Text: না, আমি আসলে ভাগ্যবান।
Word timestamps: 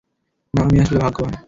না, 0.53 0.59
আমি 0.63 0.77
আসলে 0.79 0.99
ভাগ্যবান। 0.99 1.33